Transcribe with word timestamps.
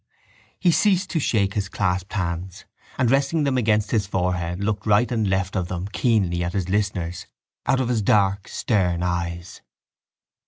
He 0.59 0.71
ceased 0.71 1.11
to 1.11 1.19
shake 1.19 1.53
his 1.53 1.69
clasped 1.69 2.13
hands 2.13 2.65
and, 2.97 3.11
resting 3.11 3.43
them 3.43 3.55
against 3.55 3.91
his 3.91 4.07
forehead, 4.07 4.59
looked 4.63 4.87
right 4.87 5.11
and 5.11 5.29
left 5.29 5.55
of 5.55 5.67
them 5.67 5.87
keenly 5.89 6.43
at 6.43 6.53
his 6.53 6.69
listeners 6.69 7.27
out 7.67 7.79
of 7.79 7.87
his 7.89 8.01
dark 8.01 8.47
stern 8.47 9.03
eyes. 9.03 9.61